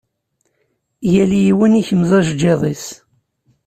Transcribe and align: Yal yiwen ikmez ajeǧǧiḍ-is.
Yal 1.13 1.31
yiwen 1.43 1.79
ikmez 1.81 2.11
ajeǧǧiḍ-is. 2.19 2.85